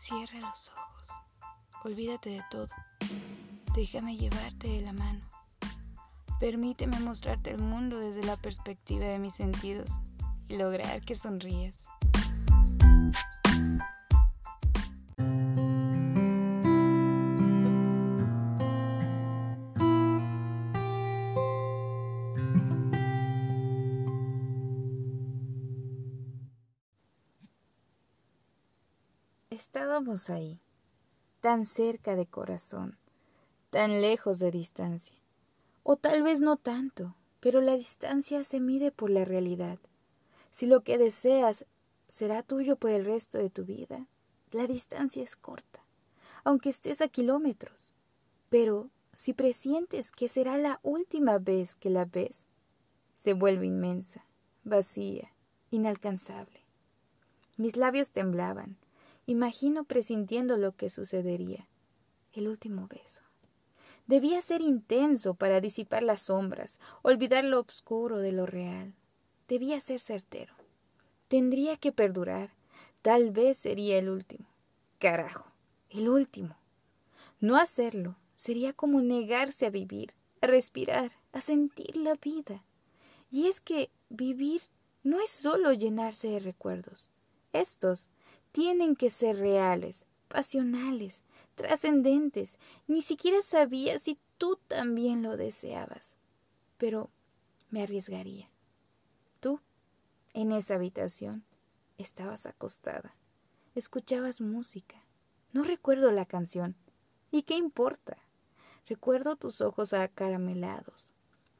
Cierra 0.00 0.40
los 0.40 0.70
ojos. 0.70 1.08
Olvídate 1.84 2.30
de 2.30 2.42
todo. 2.50 2.70
Déjame 3.74 4.16
llevarte 4.16 4.66
de 4.66 4.80
la 4.80 4.94
mano. 4.94 5.20
Permíteme 6.40 6.98
mostrarte 7.00 7.50
el 7.50 7.58
mundo 7.58 7.98
desde 7.98 8.24
la 8.24 8.38
perspectiva 8.38 9.04
de 9.04 9.18
mis 9.18 9.34
sentidos 9.34 9.98
y 10.48 10.56
lograr 10.56 11.02
que 11.02 11.14
sonrías. 11.14 11.74
Estábamos 29.60 30.30
ahí, 30.30 30.58
tan 31.42 31.66
cerca 31.66 32.16
de 32.16 32.24
corazón, 32.24 32.96
tan 33.68 34.00
lejos 34.00 34.38
de 34.38 34.50
distancia. 34.50 35.18
O 35.82 35.96
tal 35.96 36.22
vez 36.22 36.40
no 36.40 36.56
tanto, 36.56 37.14
pero 37.40 37.60
la 37.60 37.74
distancia 37.74 38.42
se 38.42 38.58
mide 38.58 38.90
por 38.90 39.10
la 39.10 39.26
realidad. 39.26 39.78
Si 40.50 40.64
lo 40.64 40.80
que 40.80 40.96
deseas 40.96 41.66
será 42.08 42.42
tuyo 42.42 42.76
por 42.76 42.90
el 42.90 43.04
resto 43.04 43.36
de 43.36 43.50
tu 43.50 43.66
vida, 43.66 44.06
la 44.50 44.66
distancia 44.66 45.22
es 45.22 45.36
corta, 45.36 45.84
aunque 46.42 46.70
estés 46.70 47.02
a 47.02 47.08
kilómetros. 47.08 47.92
Pero 48.48 48.88
si 49.12 49.34
presientes 49.34 50.10
que 50.10 50.28
será 50.28 50.56
la 50.56 50.80
última 50.82 51.38
vez 51.38 51.74
que 51.74 51.90
la 51.90 52.06
ves, 52.06 52.46
se 53.12 53.34
vuelve 53.34 53.66
inmensa, 53.66 54.24
vacía, 54.64 55.34
inalcanzable. 55.70 56.64
Mis 57.58 57.76
labios 57.76 58.10
temblaban, 58.10 58.78
Imagino 59.30 59.84
presintiendo 59.84 60.56
lo 60.56 60.74
que 60.74 60.90
sucedería. 60.90 61.68
El 62.32 62.48
último 62.48 62.88
beso. 62.88 63.22
Debía 64.08 64.42
ser 64.42 64.60
intenso 64.60 65.34
para 65.34 65.60
disipar 65.60 66.02
las 66.02 66.22
sombras, 66.22 66.80
olvidar 67.02 67.44
lo 67.44 67.60
oscuro 67.60 68.18
de 68.18 68.32
lo 68.32 68.44
real. 68.44 68.92
Debía 69.46 69.80
ser 69.80 70.00
certero. 70.00 70.52
Tendría 71.28 71.76
que 71.76 71.92
perdurar. 71.92 72.50
Tal 73.02 73.30
vez 73.30 73.56
sería 73.56 73.98
el 73.98 74.08
último. 74.08 74.46
Carajo, 74.98 75.46
el 75.90 76.08
último. 76.08 76.56
No 77.38 77.56
hacerlo 77.56 78.16
sería 78.34 78.72
como 78.72 79.00
negarse 79.00 79.66
a 79.66 79.70
vivir, 79.70 80.12
a 80.40 80.48
respirar, 80.48 81.12
a 81.30 81.40
sentir 81.40 81.96
la 81.96 82.14
vida. 82.14 82.64
Y 83.30 83.46
es 83.46 83.60
que 83.60 83.90
vivir 84.08 84.62
no 85.04 85.20
es 85.20 85.30
solo 85.30 85.72
llenarse 85.72 86.26
de 86.26 86.40
recuerdos. 86.40 87.10
Estos 87.52 88.08
tienen 88.52 88.96
que 88.96 89.10
ser 89.10 89.36
reales, 89.38 90.06
pasionales, 90.28 91.24
trascendentes. 91.54 92.58
Ni 92.86 93.02
siquiera 93.02 93.42
sabía 93.42 93.98
si 93.98 94.18
tú 94.38 94.58
también 94.68 95.22
lo 95.22 95.36
deseabas. 95.36 96.16
Pero 96.78 97.10
me 97.70 97.82
arriesgaría. 97.82 98.48
Tú, 99.40 99.60
en 100.32 100.52
esa 100.52 100.74
habitación, 100.74 101.44
estabas 101.98 102.46
acostada. 102.46 103.14
Escuchabas 103.74 104.40
música. 104.40 104.96
No 105.52 105.62
recuerdo 105.62 106.10
la 106.10 106.24
canción. 106.24 106.76
¿Y 107.30 107.42
qué 107.42 107.56
importa? 107.56 108.16
Recuerdo 108.86 109.36
tus 109.36 109.60
ojos 109.60 109.92
acaramelados, 109.92 111.10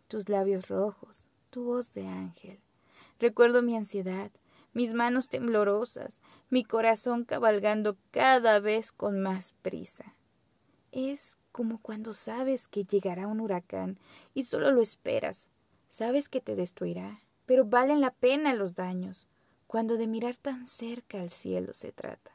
tus 0.09 0.29
labios 0.29 0.69
rojos, 0.69 1.27
tu 1.51 1.63
voz 1.65 1.93
de 1.93 2.07
ángel. 2.09 2.59
Recuerdo 3.21 3.63
mi 3.63 3.77
ansiedad, 3.77 4.33
mis 4.73 4.95
manos 4.95 5.29
temblorosas, 5.29 6.21
mi 6.49 6.65
corazón 6.65 7.25
cabalgando 7.25 7.97
cada 8.11 8.61
vez 8.61 8.93
con 8.93 9.21
más 9.21 9.55
prisa. 9.63 10.15
Es 10.93 11.39
como 11.53 11.81
cuando 11.81 12.13
sabes 12.13 12.69
que 12.69 12.85
llegará 12.85 13.27
un 13.27 13.41
huracán 13.41 13.99
y 14.35 14.45
solo 14.45 14.71
lo 14.71 14.81
esperas. 14.81 15.49
Sabes 15.89 16.29
que 16.29 16.41
te 16.41 16.57
destruirá, 16.57 17.21
pero 17.47 17.65
valen 17.65 18.01
la 18.01 18.13
pena 18.13 18.55
los 18.55 18.75
daños, 18.75 19.27
cuando 19.67 19.97
de 19.97 20.07
mirar 20.07 20.37
tan 20.37 20.67
cerca 20.67 21.21
al 21.21 21.31
cielo 21.31 21.75
se 21.75 21.93
trata. 21.93 22.33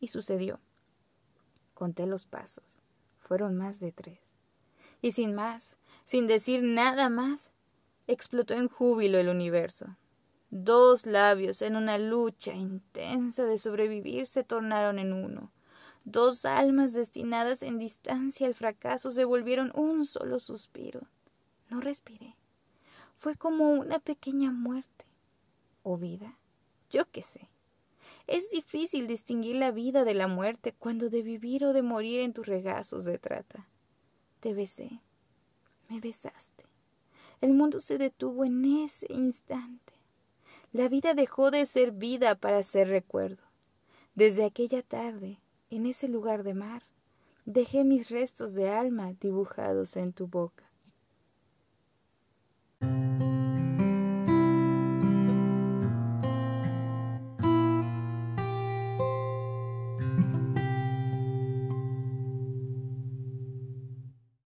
Y 0.00 0.08
sucedió. 0.08 0.60
Conté 1.74 2.06
los 2.06 2.26
pasos. 2.26 2.82
Fueron 3.18 3.56
más 3.56 3.80
de 3.80 3.92
tres. 3.92 4.34
Y 5.00 5.12
sin 5.12 5.34
más, 5.34 5.78
sin 6.04 6.26
decir 6.26 6.62
nada 6.62 7.08
más, 7.08 7.52
explotó 8.06 8.54
en 8.54 8.68
júbilo 8.68 9.18
el 9.18 9.28
universo. 9.28 9.96
Dos 10.56 11.04
labios 11.04 11.62
en 11.62 11.74
una 11.74 11.98
lucha 11.98 12.52
intensa 12.52 13.42
de 13.42 13.58
sobrevivir 13.58 14.28
se 14.28 14.44
tornaron 14.44 15.00
en 15.00 15.12
uno. 15.12 15.50
Dos 16.04 16.44
almas 16.44 16.92
destinadas 16.92 17.64
en 17.64 17.80
distancia 17.80 18.46
al 18.46 18.54
fracaso 18.54 19.10
se 19.10 19.24
volvieron 19.24 19.72
un 19.74 20.04
solo 20.04 20.38
suspiro. 20.38 21.08
No 21.70 21.80
respiré. 21.80 22.36
Fue 23.18 23.34
como 23.34 23.72
una 23.72 23.98
pequeña 23.98 24.52
muerte. 24.52 25.06
¿O 25.82 25.98
vida? 25.98 26.38
Yo 26.88 27.10
qué 27.10 27.22
sé. 27.22 27.48
Es 28.28 28.48
difícil 28.52 29.08
distinguir 29.08 29.56
la 29.56 29.72
vida 29.72 30.04
de 30.04 30.14
la 30.14 30.28
muerte 30.28 30.72
cuando 30.78 31.10
de 31.10 31.22
vivir 31.22 31.64
o 31.64 31.72
de 31.72 31.82
morir 31.82 32.20
en 32.20 32.32
tus 32.32 32.46
regazos 32.46 33.04
de 33.04 33.18
trata. 33.18 33.66
Te 34.38 34.54
besé. 34.54 35.00
Me 35.88 35.98
besaste. 35.98 36.64
El 37.40 37.54
mundo 37.54 37.80
se 37.80 37.98
detuvo 37.98 38.44
en 38.44 38.84
ese 38.84 39.12
instante. 39.12 39.93
La 40.74 40.88
vida 40.88 41.14
dejó 41.14 41.52
de 41.52 41.66
ser 41.66 41.92
vida 41.92 42.34
para 42.34 42.60
ser 42.64 42.88
recuerdo. 42.88 43.44
Desde 44.16 44.44
aquella 44.44 44.82
tarde, 44.82 45.38
en 45.70 45.86
ese 45.86 46.08
lugar 46.08 46.42
de 46.42 46.52
mar, 46.52 46.82
dejé 47.44 47.84
mis 47.84 48.10
restos 48.10 48.56
de 48.56 48.68
alma 48.68 49.12
dibujados 49.20 49.96
en 49.96 50.12
tu 50.12 50.26
boca. 50.26 50.68